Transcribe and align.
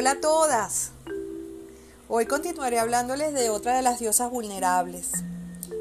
Hola 0.00 0.12
a 0.12 0.20
todas. 0.22 0.92
Hoy 2.08 2.24
continuaré 2.24 2.78
hablándoles 2.78 3.34
de 3.34 3.50
otra 3.50 3.76
de 3.76 3.82
las 3.82 3.98
diosas 3.98 4.30
vulnerables. 4.30 5.10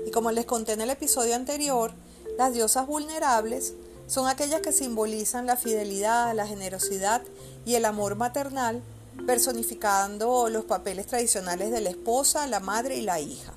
Y 0.05 0.11
como 0.11 0.31
les 0.31 0.45
conté 0.45 0.73
en 0.73 0.81
el 0.81 0.89
episodio 0.89 1.35
anterior, 1.35 1.93
las 2.38 2.52
diosas 2.52 2.85
vulnerables 2.85 3.75
son 4.07 4.27
aquellas 4.27 4.59
que 4.59 4.73
simbolizan 4.73 5.45
la 5.45 5.55
fidelidad, 5.55 6.35
la 6.35 6.45
generosidad 6.45 7.21
y 7.66 7.75
el 7.75 7.85
amor 7.85 8.17
maternal, 8.17 8.84
personificando 9.25 10.49
los 10.49 10.65
papeles 10.65 11.07
tradicionales 11.07 11.71
de 11.71 11.79
la 11.79 11.91
esposa, 11.91 12.45
la 12.45 12.59
madre 12.59 12.97
y 12.97 13.04
la 13.04 13.21
hija. 13.21 13.54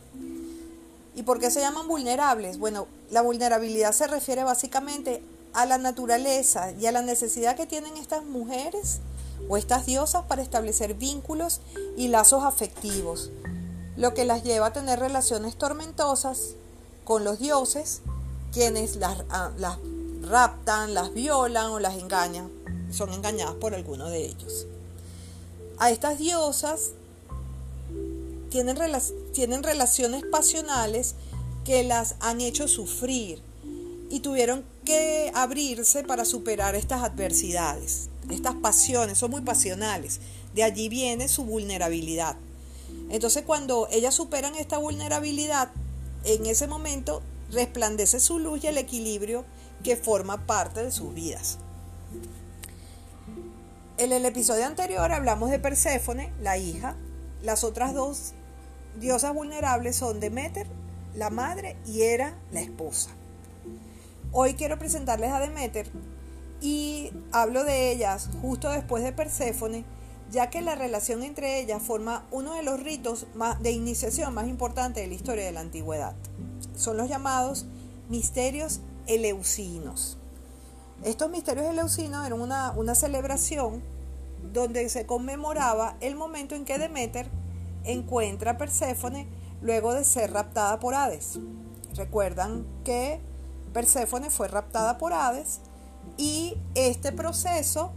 ¿Y 1.17 1.25
por 1.25 1.41
qué 1.41 1.51
se 1.51 1.59
llaman 1.59 1.89
vulnerables? 1.89 2.59
Bueno, 2.59 2.87
la 3.11 3.23
vulnerabilidad 3.23 3.91
se 3.91 4.07
refiere 4.07 4.45
básicamente 4.45 5.25
a 5.55 5.67
la 5.67 5.79
naturaleza 5.79 6.71
y 6.71 6.87
a 6.87 6.93
la 6.93 7.03
necesidad 7.03 7.57
que 7.57 7.67
tienen 7.67 7.97
estas 7.97 8.23
mujeres 8.23 9.01
o 9.49 9.57
estas 9.57 9.87
diosas 9.87 10.25
para 10.25 10.43
establecer 10.43 10.95
vínculos 10.95 11.61
y 11.97 12.09
lazos 12.09 12.45
afectivos, 12.45 13.31
lo 13.97 14.15
que 14.15 14.25
las 14.25 14.43
lleva 14.43 14.67
a 14.67 14.73
tener 14.73 14.99
relaciones 14.99 15.57
tormentosas 15.57 16.55
con 17.05 17.25
los 17.25 17.39
dioses, 17.39 18.01
quienes 18.53 18.97
las, 18.97 19.19
ah, 19.31 19.51
las 19.59 19.79
raptan, 20.23 20.95
las 20.95 21.13
violan 21.13 21.71
o 21.71 21.81
las 21.81 21.97
engañan, 21.97 22.51
son 22.91 23.13
engañadas 23.13 23.55
por 23.55 23.75
alguno 23.75 24.09
de 24.09 24.27
ellos. 24.27 24.67
A 25.79 25.91
estas 25.91 26.19
diosas 26.19 26.91
tienen, 28.51 28.79
tienen 29.33 29.63
relaciones 29.63 30.23
pasionales 30.31 31.15
que 31.65 31.83
las 31.83 32.15
han 32.21 32.41
hecho 32.41 32.69
sufrir 32.69 33.43
y 34.11 34.21
tuvieron 34.21 34.65
que 34.85 35.33
abrirse 35.35 36.03
para 36.05 36.25
superar 36.25 36.75
estas 36.75 37.03
adversidades 37.03 38.09
estas 38.31 38.55
pasiones, 38.55 39.19
son 39.19 39.31
muy 39.31 39.43
pasionales. 39.43 40.21
De 40.55 40.63
allí 40.63 40.89
viene 40.89 41.29
su 41.29 41.45
vulnerabilidad. 41.45 42.37
Entonces 43.11 43.43
cuando 43.45 43.89
ellas 43.91 44.15
superan 44.15 44.55
esta 44.55 44.79
vulnerabilidad, 44.79 45.71
en 46.25 46.47
ese 46.47 46.67
momento 46.67 47.23
resplandece 47.51 48.21
su 48.21 48.39
luz 48.39 48.65
y 48.65 48.69
el 48.69 48.79
equilibrio 48.79 49.45
que 49.83 49.97
forma 49.97 50.47
parte 50.47 50.83
de 50.83 50.93
sus 50.93 51.13
vidas. 51.13 51.59
En 53.99 54.13
el 54.13 54.25
episodio 54.25 54.67
anterior 54.67 55.13
hablamos 55.13 55.51
de 55.51 55.59
Perséfone, 55.59 56.33
la 56.41 56.57
hija. 56.57 56.97
Las 57.43 57.65
otras 57.65 57.95
dos 57.95 58.33
diosas 58.99 59.35
vulnerables 59.35 59.97
son 59.97 60.21
Demeter, 60.21 60.67
la 61.15 61.31
madre, 61.31 61.77
y 61.87 62.03
Hera, 62.03 62.35
la 62.51 62.61
esposa. 62.61 63.11
Hoy 64.33 64.55
quiero 64.55 64.79
presentarles 64.79 65.31
a 65.31 65.41
Demeter, 65.41 65.91
y 66.63 67.11
hablo 67.33 67.65
de 67.65 67.91
ellas 67.91 68.31
justo 68.41 68.71
después 68.71 69.03
de 69.03 69.13
Perséfone, 69.13 69.85
ya 70.31 70.49
que 70.49 70.63
la 70.63 70.77
relación 70.77 71.25
entre 71.25 71.61
ellas 71.61 71.83
forma 71.83 72.25
uno 72.31 72.55
de 72.55 72.63
los 72.63 72.81
ritos 72.81 73.27
de 73.61 73.73
iniciación 73.73 74.33
más 74.33 74.47
importantes 74.47 75.03
de 75.03 75.09
la 75.09 75.15
historia 75.15 75.45
de 75.45 75.53
la 75.53 75.61
antigüedad. 75.61 76.15
Son 76.77 76.97
los 76.97 77.09
llamados 77.09 77.67
misterios 78.09 78.81
eleusinos. 79.09 80.17
Estos 81.05 81.31
misterios 81.31 81.67
eleusinos 81.67 82.25
eran 82.25 82.41
una, 82.41 82.71
una 82.77 82.95
celebración 82.95 83.83
donde 84.53 84.89
se 84.89 85.05
conmemoraba 85.05 85.97
el 86.01 86.15
momento 86.15 86.55
en 86.55 86.65
que 86.65 86.79
Demeter 86.79 87.29
encuentra 87.85 88.53
a 88.53 88.59
Perséfone 88.59 89.27
luego 89.61 89.95
de 89.95 90.05
ser 90.05 90.33
raptada 90.33 90.79
por 90.79 90.95
Hades. 90.95 91.41
Recuerdan 91.97 92.65
que 92.85 93.21
Perséfone 93.73 94.31
fue 94.31 94.47
raptada 94.47 94.99
por 94.99 95.13
Hades 95.13 95.61
y 96.17 96.57
este 96.75 97.13
proceso 97.13 97.93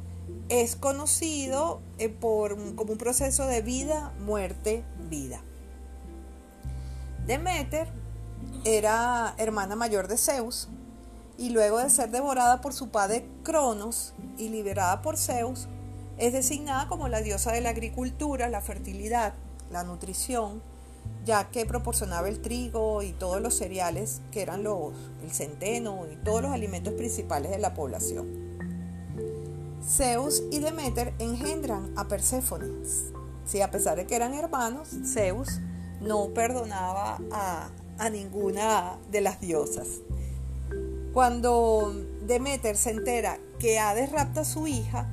es 0.49 0.75
conocido 0.75 1.81
eh, 1.97 2.09
por, 2.09 2.75
como 2.75 2.93
un 2.93 2.97
proceso 2.97 3.47
de 3.47 3.61
vida, 3.61 4.13
muerte, 4.19 4.83
vida. 5.09 5.41
Demeter 7.25 7.87
era 8.63 9.33
hermana 9.37 9.75
mayor 9.75 10.07
de 10.07 10.17
Zeus 10.17 10.69
y 11.37 11.49
luego 11.49 11.79
de 11.79 11.89
ser 11.89 12.11
devorada 12.11 12.61
por 12.61 12.73
su 12.73 12.89
padre 12.89 13.27
Cronos 13.43 14.13
y 14.37 14.49
liberada 14.49 15.01
por 15.01 15.17
Zeus, 15.17 15.67
es 16.17 16.33
designada 16.33 16.87
como 16.87 17.09
la 17.09 17.21
diosa 17.21 17.51
de 17.51 17.61
la 17.61 17.69
agricultura, 17.69 18.47
la 18.47 18.61
fertilidad, 18.61 19.33
la 19.69 19.83
nutrición, 19.83 20.61
ya 21.25 21.49
que 21.49 21.65
proporcionaba 21.65 22.29
el 22.29 22.39
trigo 22.39 23.01
y 23.01 23.11
todos 23.11 23.41
los 23.41 23.55
cereales 23.55 24.21
que 24.31 24.41
eran 24.41 24.63
los, 24.63 24.93
el 25.23 25.31
centeno 25.31 26.05
y 26.11 26.15
todos 26.17 26.43
los 26.43 26.51
alimentos 26.51 26.93
principales 26.93 27.51
de 27.51 27.57
la 27.57 27.73
población. 27.73 28.27
Zeus 29.83 30.43
y 30.51 30.59
Demeter 30.59 31.13
engendran 31.19 31.91
a 31.95 32.07
Perséfone. 32.07 32.67
Si 33.45 33.61
a 33.61 33.71
pesar 33.71 33.97
de 33.97 34.05
que 34.05 34.15
eran 34.15 34.33
hermanos, 34.33 34.89
Zeus 35.05 35.59
no 36.01 36.29
perdonaba 36.29 37.19
a, 37.31 37.69
a 37.97 38.09
ninguna 38.09 38.97
de 39.11 39.21
las 39.21 39.41
diosas. 39.41 39.87
Cuando 41.13 41.93
Demeter 42.25 42.75
se 42.77 42.91
entera 42.91 43.39
que 43.59 43.79
Hades 43.79 44.11
rapta 44.11 44.41
a 44.41 44.45
su 44.45 44.67
hija, 44.67 45.07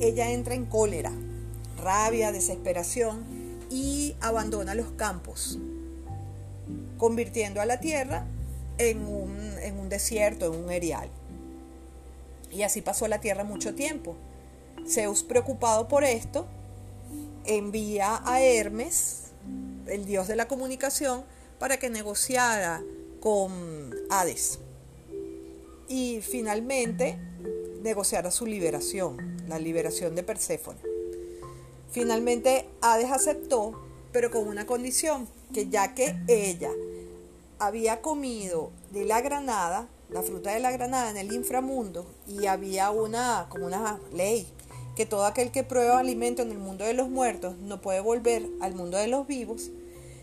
ella 0.00 0.30
entra 0.30 0.54
en 0.54 0.66
cólera, 0.66 1.12
rabia, 1.82 2.32
desesperación 2.32 3.37
abandona 4.20 4.74
los 4.74 4.90
campos, 4.92 5.58
convirtiendo 6.96 7.60
a 7.60 7.66
la 7.66 7.80
tierra 7.80 8.26
en 8.78 9.06
un, 9.06 9.88
desierto, 9.88 10.52
en 10.52 10.64
un 10.64 10.70
erial. 10.70 11.08
Y 12.50 12.62
así 12.62 12.80
pasó 12.80 13.08
la 13.08 13.20
tierra 13.20 13.44
mucho 13.44 13.74
tiempo. 13.74 14.16
Zeus, 14.86 15.22
preocupado 15.22 15.88
por 15.88 16.04
esto, 16.04 16.46
envía 17.44 18.22
a 18.24 18.42
Hermes, 18.42 19.32
el 19.86 20.04
dios 20.04 20.28
de 20.28 20.36
la 20.36 20.48
comunicación, 20.48 21.24
para 21.58 21.78
que 21.78 21.90
negociara 21.90 22.82
con 23.20 23.94
Hades. 24.10 24.60
Y 25.88 26.20
finalmente 26.20 27.18
negociara 27.82 28.30
su 28.30 28.46
liberación, 28.46 29.36
la 29.48 29.58
liberación 29.58 30.14
de 30.14 30.22
Perséfone. 30.22 30.78
Finalmente 31.90 32.68
Hades 32.80 33.10
aceptó, 33.10 33.87
pero 34.12 34.30
con 34.30 34.46
una 34.46 34.66
condición, 34.66 35.28
que 35.52 35.68
ya 35.68 35.94
que 35.94 36.16
ella 36.28 36.70
había 37.58 38.00
comido 38.00 38.70
de 38.90 39.04
la 39.04 39.20
granada, 39.20 39.88
la 40.10 40.22
fruta 40.22 40.52
de 40.52 40.60
la 40.60 40.70
granada 40.70 41.10
en 41.10 41.16
el 41.16 41.32
inframundo, 41.32 42.06
y 42.26 42.46
había 42.46 42.90
una, 42.90 43.46
como 43.48 43.66
una 43.66 43.98
ley, 44.12 44.46
que 44.96 45.06
todo 45.06 45.26
aquel 45.26 45.50
que 45.50 45.62
prueba 45.62 45.98
alimento 45.98 46.42
en 46.42 46.50
el 46.50 46.58
mundo 46.58 46.84
de 46.84 46.94
los 46.94 47.08
muertos 47.08 47.56
no 47.58 47.80
puede 47.80 48.00
volver 48.00 48.48
al 48.60 48.74
mundo 48.74 48.98
de 48.98 49.08
los 49.08 49.26
vivos, 49.26 49.70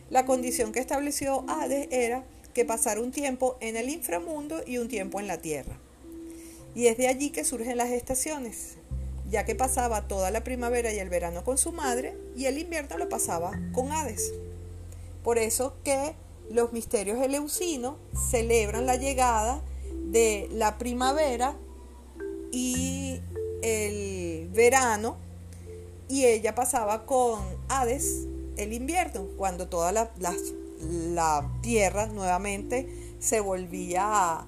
la 0.09 0.25
condición 0.25 0.71
que 0.71 0.79
estableció 0.79 1.45
Hades 1.47 1.87
era 1.91 2.23
que 2.53 2.65
pasara 2.65 3.01
un 3.01 3.11
tiempo 3.11 3.57
en 3.59 3.75
el 3.75 3.89
inframundo 3.89 4.61
y 4.65 4.77
un 4.77 4.87
tiempo 4.87 5.19
en 5.19 5.27
la 5.27 5.39
tierra. 5.39 5.77
Y 6.75 6.87
es 6.87 6.97
de 6.97 7.07
allí 7.07 7.29
que 7.29 7.43
surgen 7.43 7.77
las 7.77 7.89
estaciones 7.89 8.75
ya 9.29 9.45
que 9.45 9.55
pasaba 9.55 10.07
toda 10.07 10.31
la 10.31 10.43
primavera 10.43 10.93
y 10.93 10.99
el 10.99 11.09
verano 11.09 11.43
con 11.43 11.57
su 11.57 11.71
madre 11.71 12.17
y 12.35 12.45
el 12.45 12.57
invierno 12.57 12.97
lo 12.97 13.09
pasaba 13.09 13.51
con 13.73 13.91
Hades. 13.91 14.33
Por 15.23 15.37
eso 15.37 15.75
que 15.83 16.15
los 16.49 16.73
misterios 16.73 17.19
eleusinos 17.21 17.95
celebran 18.29 18.85
la 18.85 18.97
llegada 18.97 19.61
de 20.11 20.47
la 20.51 20.77
primavera 20.77 21.55
y 22.51 23.19
el 23.61 24.49
verano 24.53 25.17
y 26.07 26.25
ella 26.25 26.53
pasaba 26.53 27.05
con 27.05 27.41
Hades 27.67 28.27
el 28.57 28.73
invierno, 28.73 29.27
cuando 29.37 29.67
toda 29.67 29.91
la, 29.91 30.11
la 30.79 31.51
tierra 31.61 32.05
nuevamente 32.07 33.15
se 33.19 33.39
volvía 33.39 34.45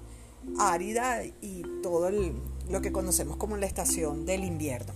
árida 0.60 1.26
y 1.26 1.64
todo 1.82 2.08
el, 2.08 2.34
lo 2.70 2.82
que 2.82 2.92
conocemos 2.92 3.38
como 3.38 3.58
la 3.58 3.66
estación 3.66 4.26
del 4.26 4.44
invierno. 4.44 4.94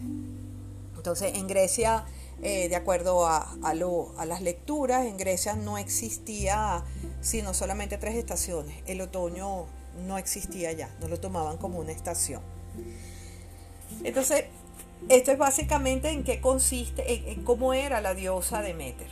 Entonces, 0.95 1.33
en 1.35 1.47
Grecia, 1.47 2.05
eh, 2.43 2.69
de 2.69 2.75
acuerdo 2.75 3.25
a, 3.25 3.55
a, 3.63 3.73
las 3.73 4.41
lecturas, 4.41 5.05
en 5.05 5.17
Grecia 5.17 5.55
no 5.55 5.77
existía 5.77 6.83
sino 7.21 7.53
solamente 7.53 7.97
tres 7.97 8.15
estaciones. 8.15 8.75
El 8.85 9.01
otoño 9.01 9.65
no 10.05 10.17
existía 10.17 10.71
ya, 10.71 10.95
no 10.99 11.07
lo 11.07 11.19
tomaban 11.19 11.57
como 11.57 11.79
una 11.79 11.91
estación. 11.91 12.41
Entonces, 14.03 14.45
esto 15.09 15.31
es 15.31 15.37
básicamente 15.37 16.09
en 16.09 16.23
qué 16.23 16.39
consiste, 16.39 17.31
en, 17.31 17.43
cómo 17.43 17.73
era 17.73 18.01
la 18.01 18.13
diosa 18.13 18.61
Demeter. 18.61 19.07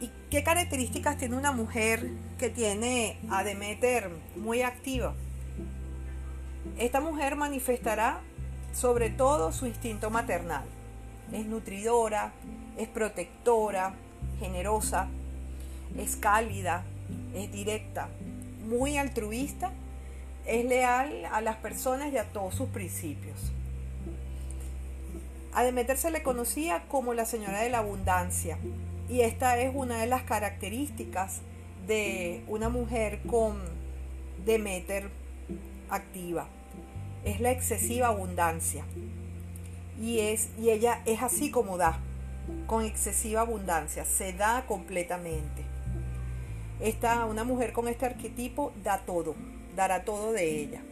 ¿Y 0.00 0.10
qué 0.30 0.42
características 0.42 1.18
tiene 1.18 1.36
una 1.36 1.52
mujer 1.52 2.10
que 2.38 2.50
tiene 2.50 3.18
a 3.30 3.44
Demeter 3.44 4.10
muy 4.36 4.62
activa? 4.62 5.14
Esta 6.78 7.00
mujer 7.00 7.36
manifestará 7.36 8.20
sobre 8.72 9.10
todo 9.10 9.52
su 9.52 9.66
instinto 9.66 10.10
maternal. 10.10 10.64
Es 11.32 11.46
nutridora, 11.46 12.32
es 12.76 12.88
protectora, 12.88 13.94
generosa, 14.38 15.08
es 15.98 16.16
cálida, 16.16 16.84
es 17.34 17.50
directa, 17.50 18.08
muy 18.66 18.96
altruista, 18.96 19.72
es 20.46 20.64
leal 20.64 21.24
a 21.30 21.40
las 21.40 21.56
personas 21.56 22.12
y 22.12 22.18
a 22.18 22.24
todos 22.24 22.54
sus 22.54 22.68
principios. 22.68 23.52
A 25.52 25.64
Demeter 25.64 25.96
se 25.96 26.10
le 26.10 26.22
conocía 26.22 26.84
como 26.88 27.14
la 27.14 27.24
señora 27.24 27.60
de 27.60 27.70
la 27.70 27.78
abundancia 27.78 28.58
y 29.08 29.22
esta 29.22 29.58
es 29.58 29.74
una 29.74 29.98
de 29.98 30.06
las 30.06 30.22
características 30.22 31.40
de 31.86 32.44
una 32.46 32.68
mujer 32.68 33.20
con 33.26 33.58
Demeter 34.44 35.10
activa. 35.90 36.48
Es 37.24 37.40
la 37.40 37.50
excesiva 37.50 38.08
abundancia. 38.08 38.84
Y, 40.00 40.20
es, 40.20 40.50
y 40.58 40.70
ella 40.70 41.02
es 41.06 41.22
así 41.22 41.50
como 41.50 41.76
da, 41.76 41.98
con 42.66 42.84
excesiva 42.84 43.40
abundancia, 43.40 44.04
se 44.04 44.32
da 44.32 44.64
completamente. 44.66 45.64
Esta, 46.80 47.24
una 47.24 47.42
mujer 47.42 47.72
con 47.72 47.88
este 47.88 48.06
arquetipo 48.06 48.72
da 48.84 48.98
todo, 48.98 49.34
dará 49.74 50.04
todo 50.04 50.32
de 50.32 50.60
ella. 50.60 50.82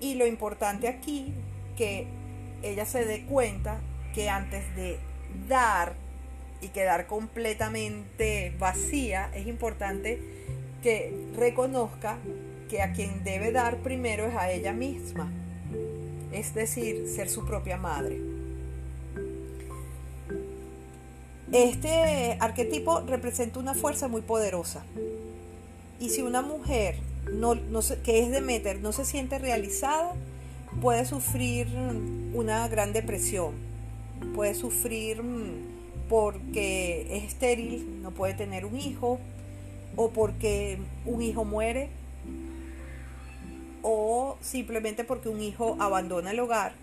Y 0.00 0.14
lo 0.14 0.26
importante 0.26 0.88
aquí, 0.88 1.32
que 1.76 2.08
ella 2.62 2.84
se 2.84 3.04
dé 3.04 3.24
cuenta 3.24 3.80
que 4.14 4.28
antes 4.28 4.74
de 4.74 4.98
dar 5.48 5.94
y 6.60 6.68
quedar 6.68 7.06
completamente 7.06 8.54
vacía, 8.58 9.30
es 9.34 9.46
importante 9.46 10.20
que 10.82 11.12
reconozca 11.36 12.18
que 12.68 12.82
a 12.82 12.92
quien 12.92 13.24
debe 13.24 13.52
dar 13.52 13.78
primero 13.78 14.26
es 14.26 14.34
a 14.34 14.50
ella 14.50 14.72
misma, 14.72 15.30
es 16.32 16.54
decir, 16.54 17.08
ser 17.08 17.28
su 17.28 17.44
propia 17.46 17.76
madre. 17.76 18.20
Este 21.52 22.36
arquetipo 22.40 23.00
representa 23.00 23.58
una 23.60 23.74
fuerza 23.74 24.08
muy 24.08 24.20
poderosa. 24.20 24.84
Y 26.00 26.10
si 26.10 26.22
una 26.22 26.42
mujer 26.42 26.96
que 28.04 28.20
es 28.20 28.30
Demeter 28.30 28.80
no 28.80 28.92
se 28.92 29.04
siente 29.04 29.38
realizada, 29.38 30.12
puede 30.80 31.04
sufrir 31.04 31.68
una 32.34 32.68
gran 32.68 32.92
depresión, 32.92 33.54
puede 34.34 34.54
sufrir 34.54 35.22
mm, 35.22 36.08
porque 36.08 37.06
es 37.16 37.24
estéril, 37.24 38.02
no 38.02 38.10
puede 38.10 38.34
tener 38.34 38.64
un 38.66 38.78
hijo, 38.78 39.18
o 39.96 40.10
porque 40.10 40.78
un 41.06 41.22
hijo 41.22 41.44
muere, 41.44 41.88
o 43.88 44.36
simplemente 44.40 45.04
porque 45.04 45.28
un 45.28 45.40
hijo 45.40 45.76
abandona 45.78 46.32
el 46.32 46.40
hogar. 46.40 46.74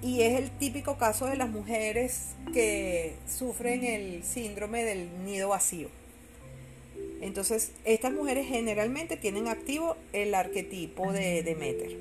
Y 0.00 0.22
es 0.22 0.40
el 0.40 0.50
típico 0.50 0.96
caso 0.96 1.26
de 1.26 1.36
las 1.36 1.50
mujeres 1.50 2.30
que 2.54 3.14
sufren 3.28 3.84
el 3.84 4.24
síndrome 4.24 4.84
del 4.84 5.24
nido 5.26 5.50
vacío. 5.50 5.88
Entonces, 7.20 7.72
estas 7.84 8.10
mujeres 8.10 8.48
generalmente 8.48 9.18
tienen 9.18 9.48
activo 9.48 9.96
el 10.14 10.34
arquetipo 10.34 11.12
de 11.12 11.42
Demeter. 11.42 11.94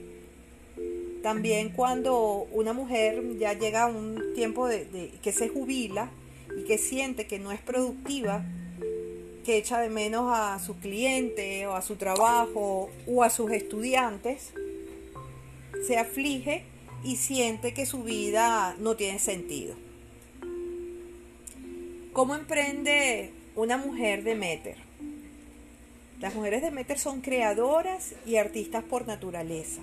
También 1.21 1.69
cuando 1.69 2.47
una 2.53 2.71
mujer 2.71 3.37
ya 3.37 3.53
llega 3.53 3.83
a 3.83 3.87
un 3.87 4.33
tiempo 4.35 4.67
de, 4.67 5.11
que 5.21 5.33
se 5.33 5.49
jubila 5.49 6.09
y 6.57 6.63
que 6.63 6.77
siente 6.77 7.27
que 7.27 7.39
no 7.39 7.51
es 7.51 7.59
productiva, 7.59 8.45
que 9.43 9.57
echa 9.57 9.79
de 9.79 9.89
menos 9.89 10.31
a 10.33 10.59
su 10.59 10.77
cliente 10.77 11.65
o 11.67 11.75
a 11.75 11.81
su 11.81 11.95
trabajo 11.95 12.89
o 13.07 13.23
a 13.23 13.29
sus 13.29 13.51
estudiantes, 13.51 14.53
se 15.85 15.97
aflige 15.97 16.63
y 17.03 17.15
siente 17.15 17.73
que 17.73 17.85
su 17.85 18.03
vida 18.03 18.75
no 18.79 18.95
tiene 18.95 19.19
sentido. 19.19 19.75
¿Cómo 22.13 22.35
emprende 22.35 23.31
una 23.55 23.77
mujer 23.77 24.23
de 24.23 24.35
Meter? 24.35 24.75
Las 26.19 26.35
mujeres 26.35 26.61
de 26.61 26.69
Meter 26.69 26.99
son 26.99 27.21
creadoras 27.21 28.13
y 28.25 28.35
artistas 28.35 28.83
por 28.83 29.07
naturaleza. 29.07 29.81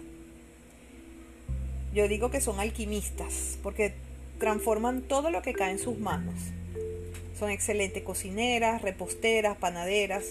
Yo 1.92 2.06
digo 2.06 2.30
que 2.30 2.40
son 2.40 2.60
alquimistas 2.60 3.58
porque 3.62 3.94
transforman 4.38 5.02
todo 5.02 5.30
lo 5.30 5.42
que 5.42 5.52
cae 5.52 5.72
en 5.72 5.78
sus 5.78 5.98
manos. 5.98 6.34
Son 7.38 7.50
excelentes 7.50 8.02
cocineras, 8.02 8.82
reposteras, 8.82 9.56
panaderas. 9.56 10.24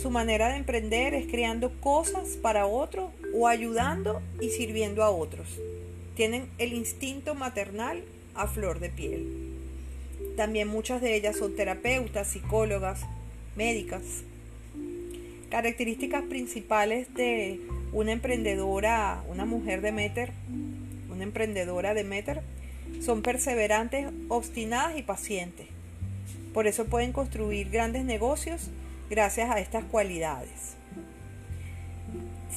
Su 0.00 0.10
manera 0.10 0.48
de 0.48 0.56
emprender 0.56 1.12
es 1.12 1.26
creando 1.26 1.78
cosas 1.80 2.38
para 2.40 2.66
otros 2.66 3.10
o 3.34 3.48
ayudando 3.48 4.22
y 4.40 4.48
sirviendo 4.48 5.02
a 5.04 5.10
otros. 5.10 5.46
Tienen 6.16 6.48
el 6.56 6.72
instinto 6.72 7.34
maternal 7.34 8.02
a 8.34 8.46
flor 8.46 8.80
de 8.80 8.88
piel. 8.88 9.26
También 10.36 10.68
muchas 10.68 11.02
de 11.02 11.16
ellas 11.16 11.36
son 11.36 11.54
terapeutas, 11.54 12.28
psicólogas, 12.28 13.02
médicas. 13.54 14.02
Características 15.50 16.22
principales 16.24 17.12
de 17.14 17.60
una 17.92 18.12
emprendedora, 18.12 19.22
una 19.28 19.44
mujer 19.44 19.82
de 19.82 19.92
Meter, 19.92 20.32
una 21.10 21.24
emprendedora 21.24 21.92
de 21.92 22.04
Meter, 22.04 22.42
son 23.00 23.20
perseverantes, 23.20 24.08
obstinadas 24.28 24.98
y 24.98 25.02
pacientes. 25.02 25.73
Por 26.54 26.68
eso 26.68 26.86
pueden 26.86 27.12
construir 27.12 27.68
grandes 27.68 28.04
negocios 28.04 28.70
gracias 29.10 29.50
a 29.50 29.58
estas 29.58 29.84
cualidades. 29.84 30.76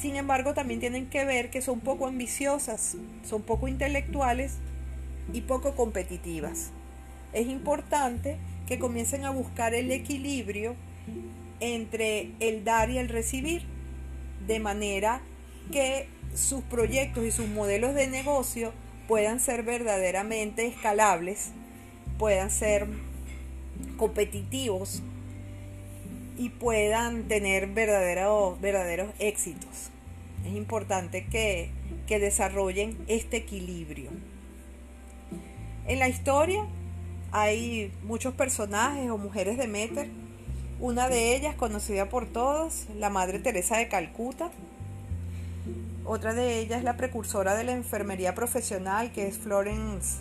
Sin 0.00 0.14
embargo, 0.14 0.54
también 0.54 0.78
tienen 0.78 1.10
que 1.10 1.24
ver 1.24 1.50
que 1.50 1.60
son 1.60 1.80
poco 1.80 2.06
ambiciosas, 2.06 2.96
son 3.28 3.42
poco 3.42 3.66
intelectuales 3.66 4.54
y 5.32 5.40
poco 5.40 5.74
competitivas. 5.74 6.70
Es 7.32 7.48
importante 7.48 8.36
que 8.68 8.78
comiencen 8.78 9.24
a 9.24 9.30
buscar 9.30 9.74
el 9.74 9.90
equilibrio 9.90 10.76
entre 11.58 12.30
el 12.38 12.62
dar 12.62 12.90
y 12.90 12.98
el 12.98 13.08
recibir, 13.08 13.62
de 14.46 14.60
manera 14.60 15.20
que 15.72 16.08
sus 16.34 16.62
proyectos 16.62 17.24
y 17.24 17.32
sus 17.32 17.48
modelos 17.48 17.94
de 17.94 18.06
negocio 18.06 18.72
puedan 19.08 19.40
ser 19.40 19.64
verdaderamente 19.64 20.68
escalables, 20.68 21.50
puedan 22.18 22.52
ser 22.52 22.86
competitivos 23.98 25.02
y 26.38 26.48
puedan 26.48 27.28
tener 27.28 27.66
verdaderos, 27.66 28.58
verdaderos 28.58 29.08
éxitos. 29.18 29.90
Es 30.46 30.54
importante 30.54 31.26
que, 31.26 31.68
que 32.06 32.18
desarrollen 32.18 32.96
este 33.08 33.36
equilibrio. 33.36 34.10
En 35.86 35.98
la 35.98 36.08
historia 36.08 36.64
hay 37.32 37.92
muchos 38.04 38.32
personajes 38.32 39.10
o 39.10 39.18
mujeres 39.18 39.58
de 39.58 39.66
Meter 39.66 40.08
una 40.80 41.08
de 41.08 41.34
ellas, 41.34 41.56
conocida 41.56 42.08
por 42.08 42.26
todos, 42.26 42.86
la 42.96 43.10
Madre 43.10 43.40
Teresa 43.40 43.78
de 43.78 43.88
Calcuta. 43.88 44.52
Otra 46.04 46.34
de 46.34 46.60
ellas 46.60 46.84
la 46.84 46.96
precursora 46.96 47.56
de 47.56 47.64
la 47.64 47.72
enfermería 47.72 48.36
profesional, 48.36 49.10
que 49.10 49.26
es 49.26 49.38
Florence 49.38 50.18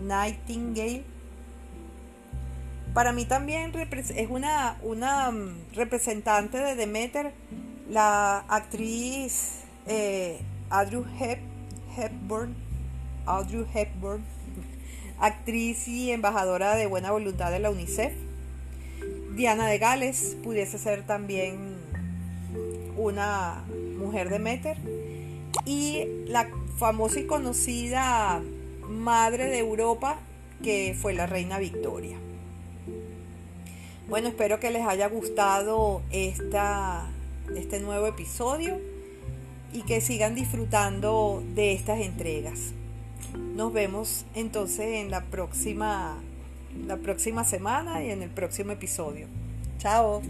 Nightingale. 0.00 1.04
Para 2.94 3.12
mí 3.12 3.24
también 3.26 3.72
es 3.74 4.30
una, 4.30 5.30
mm, 5.30 5.74
representante 5.74 6.58
de 6.58 6.74
Demeter, 6.76 7.32
la 7.90 8.38
actriz 8.48 9.64
eh, 9.86 10.40
Audrey 10.70 11.04
Hepburn, 11.96 12.54
Audrey 13.26 13.66
Hepburn, 13.74 14.24
actriz 15.20 15.86
y 15.88 16.10
embajadora 16.12 16.74
de 16.76 16.86
buena 16.86 17.10
voluntad 17.10 17.50
de 17.50 17.58
la 17.58 17.70
UNICEF 17.70 18.14
Diana 19.34 19.66
de 19.66 19.78
Gales 19.78 20.36
pudiese 20.44 20.78
ser 20.78 21.04
también 21.04 21.76
una 22.96 23.64
mujer 23.98 24.28
de 24.28 24.38
Meter. 24.38 24.76
Y 25.64 26.06
la 26.26 26.48
famosa 26.78 27.18
y 27.18 27.26
conocida 27.26 28.40
madre 28.88 29.46
de 29.46 29.58
Europa 29.58 30.20
que 30.62 30.96
fue 31.00 31.14
la 31.14 31.26
reina 31.26 31.58
Victoria. 31.58 32.16
Bueno, 34.08 34.28
espero 34.28 34.60
que 34.60 34.70
les 34.70 34.86
haya 34.86 35.08
gustado 35.08 36.02
esta, 36.10 37.06
este 37.56 37.80
nuevo 37.80 38.06
episodio 38.06 38.78
y 39.72 39.82
que 39.82 40.00
sigan 40.00 40.34
disfrutando 40.34 41.42
de 41.54 41.72
estas 41.72 42.00
entregas. 42.00 42.72
Nos 43.56 43.72
vemos 43.72 44.24
entonces 44.34 45.00
en 45.00 45.10
la 45.10 45.24
próxima 45.24 46.16
la 46.86 46.96
próxima 46.96 47.44
semana 47.44 48.02
y 48.02 48.10
en 48.10 48.22
el 48.22 48.30
próximo 48.30 48.72
episodio. 48.72 49.28
Chao. 49.78 50.22